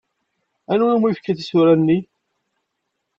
[0.71, 1.97] Anwa umi yefka tisura-nni?